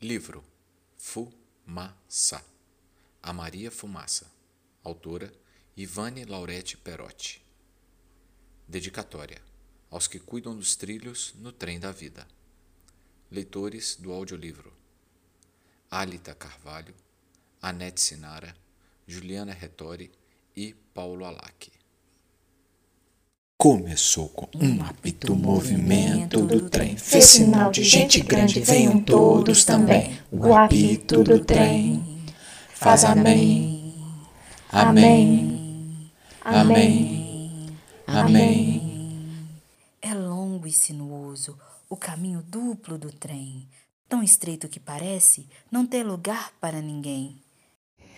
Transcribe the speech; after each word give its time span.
Livro 0.00 0.44
Fumaça 0.96 2.44
A 3.20 3.32
Maria 3.32 3.68
Fumaça 3.68 4.30
Autora 4.84 5.32
Ivane 5.76 6.24
Laurete 6.24 6.76
Perotti 6.76 7.44
Dedicatória 8.68 9.42
aos 9.90 10.06
que 10.06 10.20
cuidam 10.20 10.54
dos 10.54 10.76
trilhos 10.76 11.34
no 11.40 11.50
trem 11.50 11.80
da 11.80 11.90
vida. 11.90 12.28
Leitores 13.28 13.96
do 13.96 14.12
audiolivro 14.12 14.72
Alita 15.90 16.32
Carvalho, 16.32 16.94
Anete 17.60 18.00
Sinara, 18.00 18.56
Juliana 19.04 19.52
Retori 19.52 20.12
e 20.54 20.74
Paulo 20.94 21.24
Alac. 21.24 21.72
Começou 23.58 24.28
com 24.28 24.46
um 24.56 24.84
apito 24.84 25.34
movimento 25.34 26.42
do 26.42 26.70
trem. 26.70 26.96
Fez 26.96 27.24
sinal 27.24 27.72
de 27.72 27.82
gente 27.82 28.20
grande, 28.20 28.60
venham 28.60 29.00
todos 29.00 29.64
também. 29.64 30.16
O 30.30 30.54
apito 30.54 31.24
do 31.24 31.44
trem. 31.44 32.22
faz 32.72 33.04
amém, 33.04 33.96
amém, 34.70 36.08
amém, 36.40 37.66
amém. 38.06 39.48
É 40.00 40.14
longo 40.14 40.68
e 40.68 40.72
sinuoso 40.72 41.58
o 41.90 41.96
caminho 41.96 42.44
duplo 42.46 42.96
do 42.96 43.10
trem, 43.10 43.66
tão 44.08 44.22
estreito 44.22 44.68
que 44.68 44.78
parece 44.78 45.48
não 45.68 45.84
ter 45.84 46.04
lugar 46.04 46.52
para 46.60 46.80
ninguém. 46.80 47.42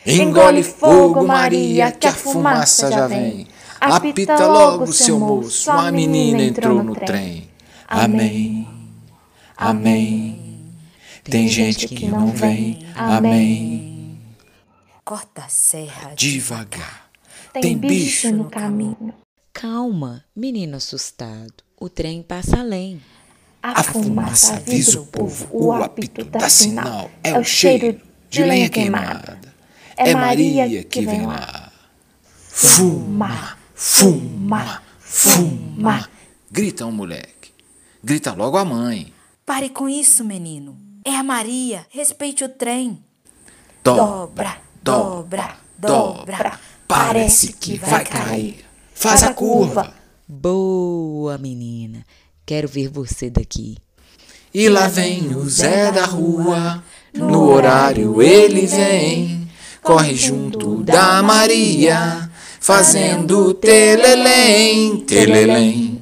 Engole 0.04 0.62
fogo, 0.62 1.26
Maria, 1.26 1.92
que 1.92 2.06
a 2.06 2.12
fumaça 2.12 2.90
já 2.90 3.06
vem. 3.06 3.48
Apita 3.80 4.46
logo, 4.46 4.92
seu 4.92 5.18
moço, 5.18 5.70
a 5.70 5.90
menina 5.90 6.42
entrou 6.42 6.84
no 6.84 6.94
trem. 6.94 7.48
Amém, 7.88 8.68
amém. 9.56 10.70
Tem 11.24 11.48
gente 11.48 11.88
que 11.88 12.06
não 12.06 12.28
vem, 12.28 12.86
amém. 12.94 14.18
Corta 15.04 15.44
a 15.44 15.48
serra 15.48 16.12
Devagar, 16.14 17.10
Tem 17.54 17.76
bicho 17.76 18.30
no 18.32 18.50
caminho. 18.50 19.14
Calma, 19.52 20.24
menino 20.36 20.76
assustado. 20.76 21.64
O 21.78 21.88
trem 21.88 22.22
passa 22.22 22.60
além. 22.60 23.00
A 23.62 23.82
fumaça 23.82 24.54
avisa 24.54 25.00
o 25.00 25.06
povo, 25.06 25.48
o 25.50 25.72
apito 25.72 26.24
dá 26.24 26.48
sinal. 26.48 27.10
É 27.22 27.38
o 27.38 27.42
cheiro 27.44 28.00
de 28.28 28.42
lenha 28.42 28.68
queimada. 28.68 29.38
É 29.96 30.14
Maria 30.14 30.84
que 30.84 31.04
vem 31.04 31.26
lá. 31.26 31.72
Fuma, 32.48 33.56
fuma, 33.80 34.82
fuma. 34.98 36.06
Grita 36.50 36.84
um 36.84 36.92
moleque. 36.92 37.50
Grita 38.04 38.34
logo 38.34 38.58
a 38.58 38.64
mãe. 38.64 39.10
Pare 39.46 39.70
com 39.70 39.88
isso, 39.88 40.22
menino. 40.22 40.78
É 41.02 41.16
a 41.16 41.22
Maria. 41.22 41.86
Respeite 41.88 42.44
o 42.44 42.48
trem. 42.50 43.02
Dobra, 43.82 44.58
dobra, 44.82 45.56
dobra. 45.78 46.60
Parece 46.86 47.54
que 47.54 47.78
vai 47.78 48.04
cair. 48.04 48.64
Faz 48.94 49.22
a 49.22 49.32
curva. 49.32 49.94
Boa, 50.28 51.38
menina. 51.38 52.04
Quero 52.44 52.68
ver 52.68 52.88
você 52.88 53.30
daqui. 53.30 53.78
E 54.52 54.68
lá 54.68 54.88
vem 54.88 55.34
o 55.34 55.48
Zé 55.48 55.90
da 55.90 56.04
rua. 56.04 56.84
No 57.14 57.48
horário 57.48 58.20
ele 58.20 58.66
vem. 58.66 59.50
Corre 59.82 60.14
junto 60.14 60.82
da 60.84 61.22
Maria. 61.22 62.29
Fazendo 62.60 63.54
telelém, 63.54 64.98
telelém. 64.98 65.98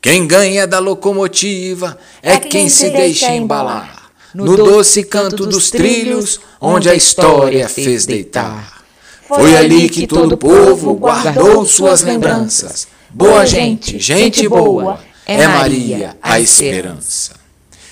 Quem 0.00 0.26
ganha 0.26 0.66
da 0.66 0.78
locomotiva 0.78 1.98
é 2.22 2.38
quem 2.38 2.70
se 2.70 2.88
deixa 2.88 3.34
embalar. 3.34 4.10
No 4.32 4.56
doce 4.56 5.04
canto 5.04 5.46
dos 5.46 5.70
trilhos, 5.70 6.40
onde 6.58 6.88
a 6.88 6.94
história 6.94 7.68
fez 7.68 8.06
deitar. 8.06 8.82
Foi 9.28 9.54
ali 9.54 9.90
que 9.90 10.06
todo 10.06 10.32
o 10.32 10.38
povo 10.38 10.94
guardou 10.94 11.66
suas 11.66 12.00
lembranças. 12.00 12.88
Boa 13.10 13.44
gente, 13.44 13.98
gente 13.98 14.48
boa, 14.48 15.00
é 15.26 15.46
Maria 15.46 16.16
a 16.22 16.40
esperança. 16.40 17.32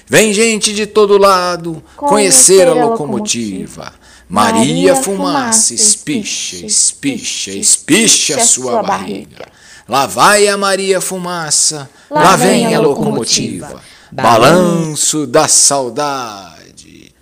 Vem 0.07 0.33
gente 0.33 0.73
de 0.73 0.87
todo 0.87 1.19
lado 1.19 1.83
conhecer 1.97 2.69
a 2.69 2.73
locomotiva. 2.73 3.93
Maria 4.35 4.97
fumaça, 4.97 5.73
espicha, 5.75 6.57
espicha, 6.67 7.53
espicha 7.53 8.45
sua 8.45 8.83
barriga. 8.83 9.47
Lá 9.89 10.07
vai 10.07 10.49
a 10.49 10.57
Maria 10.57 11.01
fumaça, 11.01 11.89
lá 12.11 12.35
vem 12.35 12.75
a 12.75 12.81
locomotiva. 12.81 13.81
Balanço 14.11 15.25
da 15.25 15.47
saudade. 15.47 17.15